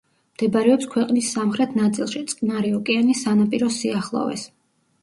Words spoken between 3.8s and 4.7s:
სიახლოვეს.